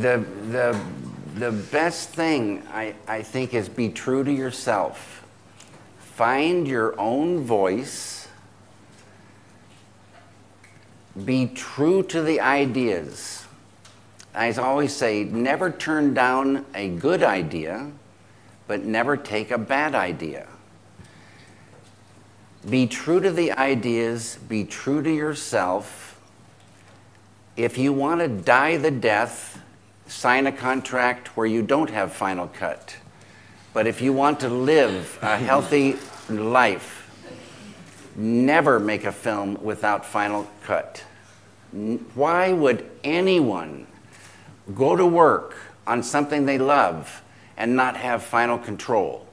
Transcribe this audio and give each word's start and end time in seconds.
the, 0.00 0.24
the, 0.50 0.80
the 1.34 1.52
best 1.52 2.10
thing 2.10 2.62
I, 2.72 2.94
I 3.06 3.22
think 3.22 3.54
is 3.54 3.68
be 3.68 3.88
true 3.88 4.24
to 4.24 4.32
yourself. 4.32 5.24
Find 5.98 6.66
your 6.66 6.98
own 7.00 7.44
voice. 7.44 8.28
Be 11.24 11.46
true 11.48 12.02
to 12.04 12.22
the 12.22 12.40
ideas. 12.40 13.44
I 14.34 14.50
always 14.52 14.94
say, 14.94 15.24
never 15.24 15.70
turn 15.70 16.14
down 16.14 16.64
a 16.74 16.88
good 16.88 17.22
idea, 17.22 17.90
but 18.66 18.84
never 18.84 19.16
take 19.16 19.50
a 19.50 19.58
bad 19.58 19.94
idea. 19.94 20.46
Be 22.68 22.86
true 22.86 23.20
to 23.20 23.30
the 23.30 23.52
ideas, 23.52 24.38
be 24.48 24.64
true 24.64 25.02
to 25.02 25.10
yourself. 25.10 26.20
If 27.56 27.76
you 27.76 27.92
want 27.92 28.20
to 28.20 28.28
die 28.28 28.76
the 28.78 28.90
death, 28.90 29.51
sign 30.12 30.46
a 30.46 30.52
contract 30.52 31.36
where 31.36 31.46
you 31.46 31.62
don't 31.62 31.90
have 31.90 32.12
final 32.12 32.46
cut. 32.46 32.96
But 33.72 33.86
if 33.86 34.02
you 34.02 34.12
want 34.12 34.40
to 34.40 34.48
live 34.48 35.18
a 35.22 35.36
healthy 35.50 35.96
life, 36.28 36.98
never 38.14 38.78
make 38.78 39.04
a 39.04 39.12
film 39.12 39.58
without 39.62 40.04
final 40.04 40.48
cut. 40.62 41.02
Why 42.14 42.52
would 42.52 42.88
anyone 43.02 43.86
go 44.74 44.94
to 44.94 45.06
work 45.06 45.56
on 45.86 46.02
something 46.02 46.44
they 46.44 46.58
love 46.58 47.22
and 47.56 47.74
not 47.74 47.96
have 47.96 48.22
final 48.22 48.58
control? 48.58 49.26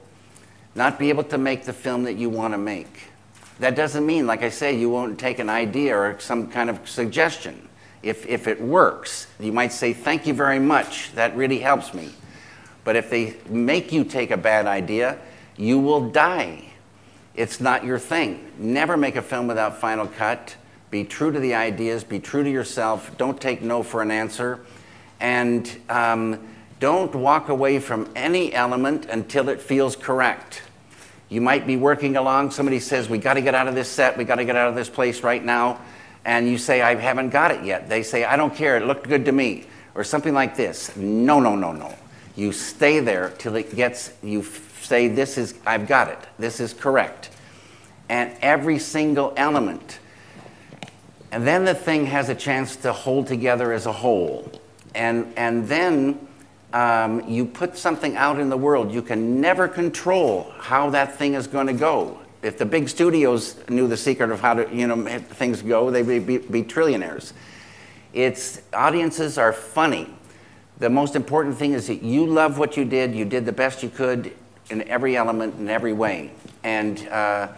Not 0.74 0.98
be 0.98 1.10
able 1.10 1.24
to 1.24 1.38
make 1.38 1.64
the 1.64 1.74
film 1.74 2.04
that 2.04 2.14
you 2.14 2.30
want 2.30 2.54
to 2.54 2.58
make? 2.58 3.10
That 3.58 3.76
doesn't 3.76 4.06
mean, 4.06 4.26
like 4.26 4.42
I 4.42 4.48
say, 4.48 4.74
you 4.74 4.88
won't 4.88 5.18
take 5.18 5.38
an 5.38 5.50
idea 5.50 5.94
or 5.94 6.18
some 6.18 6.48
kind 6.48 6.70
of 6.70 6.88
suggestion. 6.88 7.68
If, 8.02 8.26
if 8.26 8.46
it 8.48 8.60
works, 8.60 9.26
you 9.38 9.52
might 9.52 9.72
say, 9.72 9.92
Thank 9.92 10.26
you 10.26 10.34
very 10.34 10.58
much, 10.58 11.12
that 11.14 11.36
really 11.36 11.58
helps 11.58 11.92
me. 11.92 12.10
But 12.84 12.96
if 12.96 13.10
they 13.10 13.36
make 13.48 13.92
you 13.92 14.04
take 14.04 14.30
a 14.30 14.36
bad 14.36 14.66
idea, 14.66 15.18
you 15.56 15.78
will 15.78 16.10
die. 16.10 16.64
It's 17.34 17.60
not 17.60 17.84
your 17.84 17.98
thing. 17.98 18.50
Never 18.58 18.96
make 18.96 19.16
a 19.16 19.22
film 19.22 19.46
without 19.46 19.78
final 19.78 20.06
cut. 20.06 20.56
Be 20.90 21.04
true 21.04 21.30
to 21.30 21.38
the 21.38 21.54
ideas, 21.54 22.02
be 22.02 22.18
true 22.18 22.42
to 22.42 22.50
yourself. 22.50 23.16
Don't 23.16 23.40
take 23.40 23.62
no 23.62 23.82
for 23.82 24.02
an 24.02 24.10
answer. 24.10 24.60
And 25.20 25.70
um, 25.88 26.48
don't 26.80 27.14
walk 27.14 27.48
away 27.48 27.78
from 27.78 28.10
any 28.16 28.52
element 28.52 29.06
until 29.06 29.48
it 29.50 29.60
feels 29.60 29.94
correct. 29.94 30.62
You 31.28 31.40
might 31.40 31.66
be 31.66 31.76
working 31.76 32.16
along, 32.16 32.50
somebody 32.50 32.80
says, 32.80 33.08
We 33.08 33.18
got 33.18 33.34
to 33.34 33.40
get 33.40 33.54
out 33.54 33.68
of 33.68 33.74
this 33.76 33.88
set, 33.88 34.18
we 34.18 34.24
got 34.24 34.36
to 34.36 34.44
get 34.44 34.56
out 34.56 34.68
of 34.68 34.74
this 34.74 34.88
place 34.88 35.22
right 35.22 35.44
now. 35.44 35.80
And 36.24 36.48
you 36.48 36.58
say, 36.58 36.82
I 36.82 36.94
haven't 36.94 37.30
got 37.30 37.50
it 37.50 37.64
yet. 37.64 37.88
They 37.88 38.02
say, 38.02 38.24
I 38.24 38.36
don't 38.36 38.54
care, 38.54 38.76
it 38.76 38.86
looked 38.86 39.08
good 39.08 39.24
to 39.24 39.32
me. 39.32 39.66
Or 39.94 40.04
something 40.04 40.34
like 40.34 40.56
this. 40.56 40.96
No, 40.96 41.40
no, 41.40 41.56
no, 41.56 41.72
no. 41.72 41.94
You 42.36 42.52
stay 42.52 43.00
there 43.00 43.30
till 43.38 43.56
it 43.56 43.74
gets, 43.74 44.12
you 44.22 44.44
say, 44.82 45.08
This 45.08 45.36
is, 45.36 45.54
I've 45.66 45.88
got 45.88 46.08
it, 46.08 46.18
this 46.38 46.60
is 46.60 46.72
correct. 46.72 47.30
And 48.08 48.34
every 48.40 48.78
single 48.78 49.32
element. 49.36 49.98
And 51.32 51.46
then 51.46 51.64
the 51.64 51.74
thing 51.74 52.06
has 52.06 52.28
a 52.28 52.34
chance 52.34 52.76
to 52.76 52.92
hold 52.92 53.26
together 53.26 53.72
as 53.72 53.86
a 53.86 53.92
whole. 53.92 54.50
And, 54.94 55.32
and 55.36 55.66
then 55.68 56.26
um, 56.72 57.28
you 57.28 57.44
put 57.44 57.76
something 57.76 58.16
out 58.16 58.38
in 58.38 58.48
the 58.48 58.56
world, 58.56 58.92
you 58.92 59.02
can 59.02 59.40
never 59.40 59.68
control 59.68 60.52
how 60.58 60.90
that 60.90 61.16
thing 61.16 61.34
is 61.34 61.46
going 61.46 61.66
to 61.68 61.72
go. 61.72 62.18
If 62.42 62.58
the 62.58 62.64
big 62.64 62.88
studios 62.88 63.56
knew 63.68 63.86
the 63.86 63.96
secret 63.96 64.30
of 64.30 64.40
how 64.40 64.54
to, 64.54 64.74
you 64.74 64.86
know, 64.86 65.18
things 65.18 65.62
go, 65.62 65.90
they'd 65.90 66.06
be, 66.06 66.18
be, 66.18 66.38
be 66.38 66.62
trillionaires. 66.62 67.32
It's 68.12 68.62
audiences 68.72 69.38
are 69.38 69.52
funny. 69.52 70.08
The 70.78 70.88
most 70.88 71.14
important 71.14 71.58
thing 71.58 71.72
is 71.72 71.86
that 71.88 72.02
you 72.02 72.26
love 72.26 72.58
what 72.58 72.76
you 72.76 72.84
did. 72.84 73.14
You 73.14 73.24
did 73.24 73.44
the 73.44 73.52
best 73.52 73.82
you 73.82 73.90
could 73.90 74.32
in 74.70 74.86
every 74.88 75.16
element, 75.16 75.56
in 75.58 75.68
every 75.68 75.92
way, 75.92 76.30
and 76.62 77.06
uh, 77.08 77.48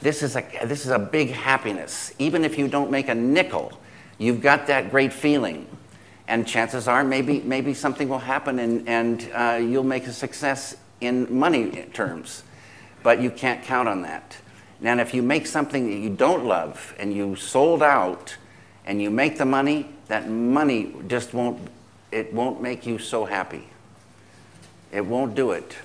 this 0.00 0.22
is 0.22 0.34
a 0.34 0.44
this 0.64 0.84
is 0.84 0.90
a 0.90 0.98
big 0.98 1.30
happiness. 1.30 2.12
Even 2.18 2.44
if 2.44 2.58
you 2.58 2.66
don't 2.68 2.90
make 2.90 3.08
a 3.08 3.14
nickel, 3.14 3.72
you've 4.18 4.40
got 4.40 4.66
that 4.66 4.90
great 4.90 5.12
feeling 5.12 5.66
and 6.28 6.46
chances 6.46 6.88
are 6.88 7.04
maybe, 7.04 7.40
maybe 7.40 7.74
something 7.74 8.08
will 8.08 8.18
happen 8.18 8.58
and, 8.58 8.88
and 8.88 9.30
uh, 9.34 9.58
you'll 9.60 9.84
make 9.84 10.06
a 10.06 10.12
success 10.12 10.76
in 11.00 11.32
money 11.38 11.82
terms. 11.92 12.44
But 13.04 13.22
you 13.22 13.30
can't 13.30 13.62
count 13.62 13.88
on 13.88 14.02
that. 14.02 14.38
And 14.82 15.00
if 15.00 15.14
you 15.14 15.22
make 15.22 15.46
something 15.46 15.88
that 15.88 15.96
you 15.96 16.10
don't 16.10 16.44
love 16.44 16.94
and 16.98 17.14
you 17.14 17.36
sold 17.36 17.82
out 17.82 18.36
and 18.84 19.00
you 19.00 19.10
make 19.10 19.38
the 19.38 19.44
money, 19.44 19.88
that 20.08 20.28
money 20.28 20.92
just 21.06 21.32
won't, 21.32 21.60
it 22.10 22.34
won't 22.34 22.60
make 22.60 22.84
you 22.86 22.98
so 22.98 23.24
happy. 23.24 23.68
It 24.90 25.06
won't 25.06 25.36
do 25.36 25.52
it. 25.52 25.76